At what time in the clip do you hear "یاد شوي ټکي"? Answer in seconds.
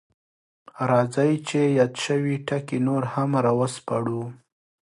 1.77-2.77